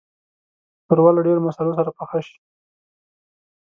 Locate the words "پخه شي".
1.97-2.37